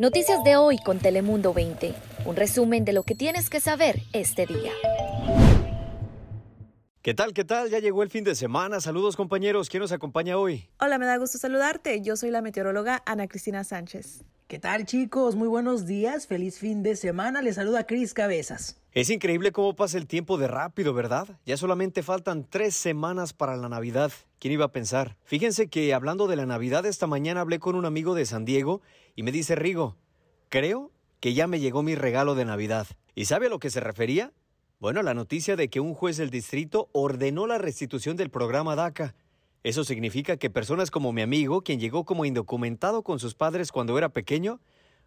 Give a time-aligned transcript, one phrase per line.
[0.00, 1.94] Noticias de hoy con Telemundo 20.
[2.24, 4.72] Un resumen de lo que tienes que saber este día.
[7.02, 7.34] ¿Qué tal?
[7.34, 7.70] ¿Qué tal?
[7.70, 8.80] Ya llegó el fin de semana.
[8.80, 9.68] Saludos compañeros.
[9.68, 10.68] ¿Quién nos acompaña hoy?
[10.80, 12.00] Hola, me da gusto saludarte.
[12.00, 14.24] Yo soy la meteoróloga Ana Cristina Sánchez.
[14.54, 15.34] ¿Qué tal chicos?
[15.34, 16.28] Muy buenos días.
[16.28, 17.42] Feliz fin de semana.
[17.42, 18.80] Les saluda Cris Cabezas.
[18.92, 21.26] Es increíble cómo pasa el tiempo de rápido, ¿verdad?
[21.44, 24.12] Ya solamente faltan tres semanas para la Navidad.
[24.38, 25.16] ¿Quién iba a pensar?
[25.24, 28.80] Fíjense que hablando de la Navidad, esta mañana hablé con un amigo de San Diego
[29.16, 29.96] y me dice, Rigo,
[30.50, 32.86] creo que ya me llegó mi regalo de Navidad.
[33.16, 34.32] ¿Y sabe a lo que se refería?
[34.78, 39.16] Bueno, la noticia de que un juez del distrito ordenó la restitución del programa DACA.
[39.64, 43.96] Eso significa que personas como mi amigo, quien llegó como indocumentado con sus padres cuando
[43.96, 44.60] era pequeño,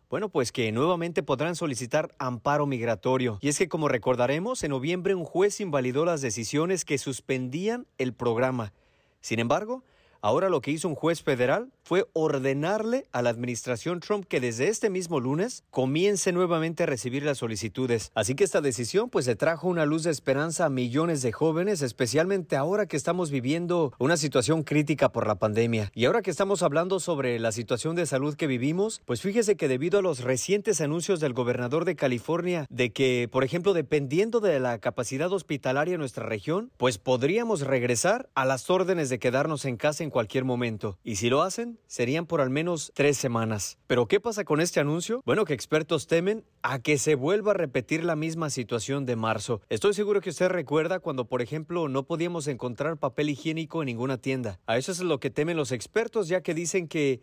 [0.09, 3.37] bueno, pues que nuevamente podrán solicitar amparo migratorio.
[3.39, 8.13] Y es que, como recordaremos, en noviembre un juez invalidó las decisiones que suspendían el
[8.13, 8.73] programa.
[9.21, 9.83] Sin embargo,
[10.21, 14.67] Ahora lo que hizo un juez federal fue ordenarle a la administración Trump que desde
[14.67, 18.11] este mismo lunes comience nuevamente a recibir las solicitudes.
[18.13, 21.81] Así que esta decisión pues le trajo una luz de esperanza a millones de jóvenes,
[21.81, 25.91] especialmente ahora que estamos viviendo una situación crítica por la pandemia.
[25.93, 29.67] Y ahora que estamos hablando sobre la situación de salud que vivimos, pues fíjese que
[29.67, 34.59] debido a los recientes anuncios del gobernador de California de que, por ejemplo, dependiendo de
[34.59, 39.77] la capacidad hospitalaria en nuestra región, pues podríamos regresar a las órdenes de quedarnos en
[39.77, 40.97] casa cualquier momento.
[41.03, 43.77] Y si lo hacen, serían por al menos tres semanas.
[43.87, 45.21] Pero ¿qué pasa con este anuncio?
[45.25, 49.61] Bueno, que expertos temen a que se vuelva a repetir la misma situación de marzo.
[49.69, 54.17] Estoy seguro que usted recuerda cuando, por ejemplo, no podíamos encontrar papel higiénico en ninguna
[54.17, 54.59] tienda.
[54.65, 57.21] A eso es lo que temen los expertos, ya que dicen que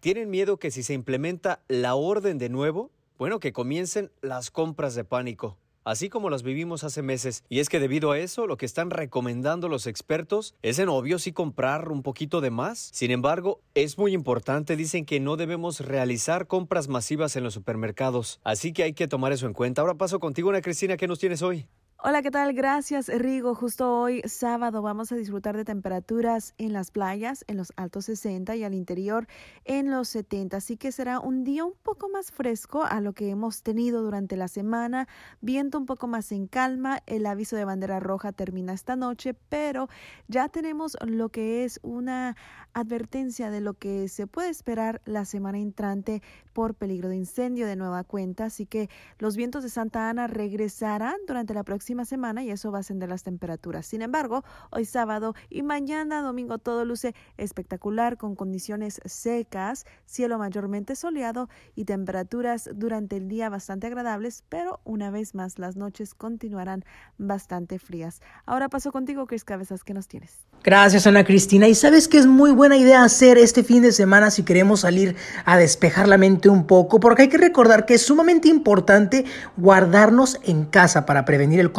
[0.00, 4.94] tienen miedo que si se implementa la orden de nuevo, bueno, que comiencen las compras
[4.94, 7.44] de pánico así como las vivimos hace meses.
[7.48, 11.18] Y es que debido a eso, lo que están recomendando los expertos es en obvio
[11.18, 12.90] sí comprar un poquito de más.
[12.92, 18.40] Sin embargo, es muy importante, dicen que no debemos realizar compras masivas en los supermercados.
[18.44, 19.82] Así que hay que tomar eso en cuenta.
[19.82, 21.66] Ahora paso contigo, Ana Cristina, ¿qué nos tienes hoy?
[22.06, 22.52] Hola, ¿qué tal?
[22.52, 23.54] Gracias, Rigo.
[23.54, 28.56] Justo hoy, sábado, vamos a disfrutar de temperaturas en las playas, en los altos 60
[28.56, 29.26] y al interior
[29.64, 30.58] en los 70.
[30.58, 34.36] Así que será un día un poco más fresco a lo que hemos tenido durante
[34.36, 35.08] la semana.
[35.40, 37.00] Viento un poco más en calma.
[37.06, 39.88] El aviso de bandera roja termina esta noche, pero
[40.28, 42.36] ya tenemos lo que es una
[42.74, 46.20] advertencia de lo que se puede esperar la semana entrante
[46.52, 48.44] por peligro de incendio de nueva cuenta.
[48.44, 52.78] Así que los vientos de Santa Ana regresarán durante la próxima semana y eso va
[52.78, 53.86] a ascender las temperaturas.
[53.86, 60.96] Sin embargo, hoy sábado y mañana domingo todo luce espectacular con condiciones secas, cielo mayormente
[60.96, 66.84] soleado y temperaturas durante el día bastante agradables, pero una vez más las noches continuarán
[67.18, 68.20] bastante frías.
[68.46, 70.46] Ahora paso contigo, Chris Cabezas, ¿qué nos tienes?
[70.62, 71.68] Gracias, Ana Cristina.
[71.68, 75.14] Y sabes que es muy buena idea hacer este fin de semana si queremos salir
[75.44, 79.26] a despejar la mente un poco, porque hay que recordar que es sumamente importante
[79.56, 81.70] guardarnos en casa para prevenir el.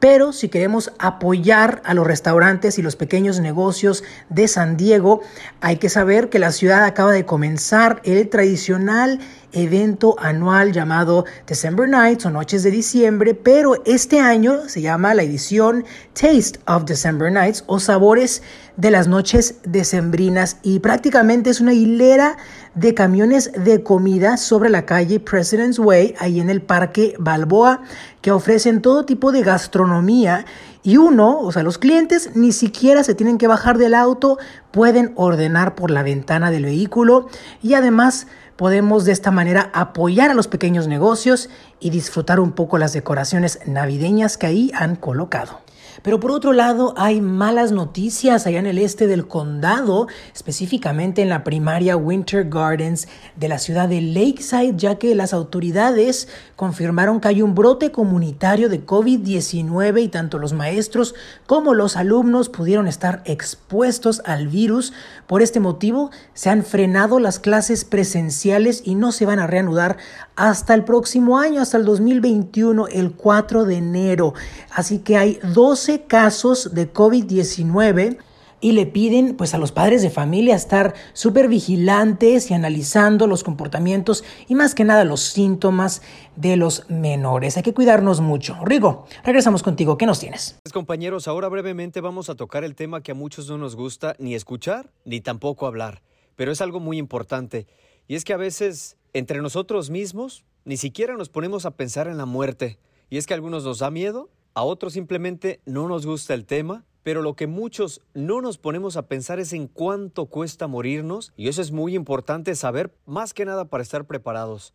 [0.00, 5.20] Pero si queremos apoyar a los restaurantes y los pequeños negocios de San Diego,
[5.60, 9.20] hay que saber que la ciudad acaba de comenzar el tradicional
[9.52, 15.22] evento anual llamado December Nights o Noches de Diciembre, pero este año se llama la
[15.22, 18.42] edición Taste of December Nights o Sabores
[18.76, 20.58] de las Noches Decembrinas.
[20.62, 22.36] Y prácticamente es una hilera
[22.74, 27.82] de camiones de comida sobre la calle President's Way, ahí en el Parque Balboa,
[28.20, 30.46] que ofrecen todo tipo de gastronomía
[30.82, 34.38] y uno, o sea, los clientes ni siquiera se tienen que bajar del auto,
[34.70, 37.28] pueden ordenar por la ventana del vehículo
[37.62, 38.26] y además
[38.56, 43.58] podemos de esta manera apoyar a los pequeños negocios y disfrutar un poco las decoraciones
[43.66, 45.60] navideñas que ahí han colocado.
[46.02, 51.28] Pero por otro lado, hay malas noticias allá en el este del condado, específicamente en
[51.28, 57.28] la primaria Winter Gardens de la ciudad de Lakeside, ya que las autoridades confirmaron que
[57.28, 61.14] hay un brote comunitario de COVID-19 y tanto los maestros
[61.46, 64.92] como los alumnos pudieron estar expuestos al virus.
[65.26, 69.98] Por este motivo, se han frenado las clases presenciales y no se van a reanudar
[70.36, 74.34] hasta el próximo año, hasta el 2021, el 4 de enero.
[74.74, 78.18] Así que hay 12 casos de COVID-19
[78.60, 83.42] y le piden pues a los padres de familia estar súper vigilantes y analizando los
[83.42, 86.02] comportamientos y más que nada los síntomas
[86.36, 87.56] de los menores.
[87.56, 88.56] Hay que cuidarnos mucho.
[88.64, 89.96] Rigo, regresamos contigo.
[89.96, 90.58] ¿Qué nos tienes?
[90.62, 94.14] Pues, compañeros, ahora brevemente vamos a tocar el tema que a muchos no nos gusta
[94.18, 96.02] ni escuchar ni tampoco hablar,
[96.36, 97.66] pero es algo muy importante
[98.06, 102.18] y es que a veces entre nosotros mismos ni siquiera nos ponemos a pensar en
[102.18, 102.78] la muerte
[103.08, 106.44] y es que a algunos nos da miedo a otros simplemente no nos gusta el
[106.44, 111.32] tema pero lo que muchos no nos ponemos a pensar es en cuánto cuesta morirnos
[111.34, 114.74] y eso es muy importante saber más que nada para estar preparados.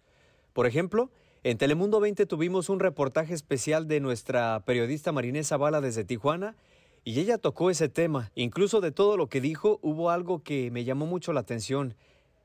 [0.54, 1.12] Por ejemplo,
[1.44, 6.56] en Telemundo 20 tuvimos un reportaje especial de nuestra periodista Marinés Zavala desde Tijuana
[7.04, 8.32] y ella tocó ese tema.
[8.34, 11.94] Incluso de todo lo que dijo hubo algo que me llamó mucho la atención.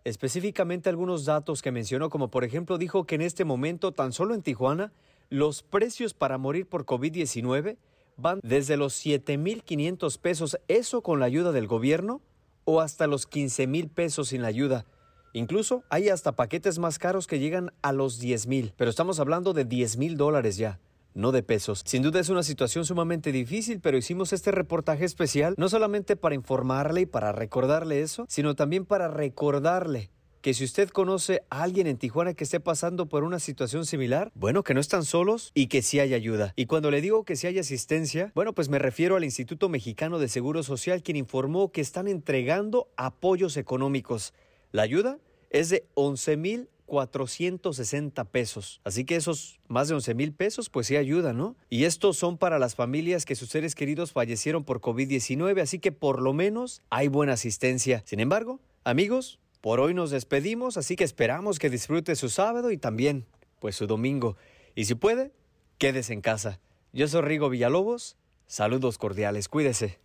[0.04, 4.34] Específicamente algunos datos que mencionó, como por ejemplo dijo que en este momento, tan solo
[4.34, 4.92] en Tijuana,
[5.30, 7.78] los precios para morir por COVID-19
[8.16, 12.20] van desde los 7.500 pesos, eso con la ayuda del gobierno,
[12.64, 14.84] o hasta los 15.000 pesos sin la ayuda.
[15.32, 19.52] Incluso hay hasta paquetes más caros que llegan a los 10 mil, pero estamos hablando
[19.52, 20.80] de 10 mil dólares ya
[21.14, 21.82] no de pesos.
[21.84, 26.34] Sin duda es una situación sumamente difícil, pero hicimos este reportaje especial no solamente para
[26.34, 31.86] informarle y para recordarle eso, sino también para recordarle que si usted conoce a alguien
[31.86, 35.66] en Tijuana que esté pasando por una situación similar, bueno, que no están solos y
[35.66, 36.52] que sí hay ayuda.
[36.56, 40.18] Y cuando le digo que sí hay asistencia, bueno, pues me refiero al Instituto Mexicano
[40.18, 44.32] de Seguro Social, quien informó que están entregando apoyos económicos.
[44.72, 45.18] La ayuda
[45.50, 48.80] es de 11 mil 460 pesos.
[48.82, 51.54] Así que esos más de 11 mil pesos, pues sí ayudan, ¿no?
[51.68, 55.92] Y estos son para las familias que sus seres queridos fallecieron por COVID-19, así que
[55.92, 58.02] por lo menos hay buena asistencia.
[58.06, 62.78] Sin embargo, amigos, por hoy nos despedimos, así que esperamos que disfrute su sábado y
[62.78, 63.26] también,
[63.58, 64.36] pues su domingo.
[64.74, 65.32] Y si puede,
[65.78, 66.60] quédese en casa.
[66.92, 68.16] Yo soy Rigo Villalobos.
[68.46, 69.98] Saludos cordiales, cuídese.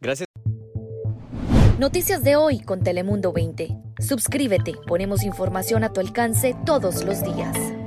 [0.00, 0.26] Gracias.
[1.78, 3.76] Noticias de hoy con Telemundo 20.
[3.98, 7.81] Suscríbete, ponemos información a tu alcance todos los días.